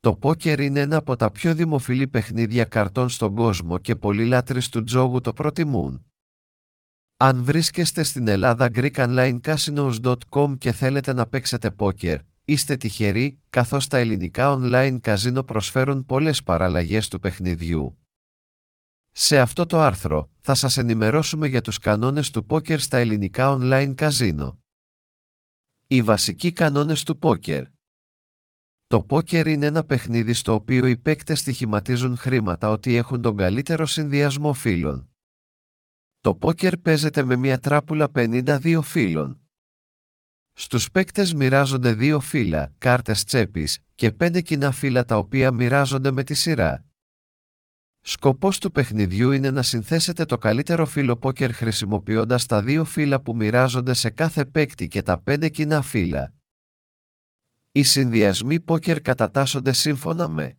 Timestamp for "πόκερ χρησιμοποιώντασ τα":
51.16-52.62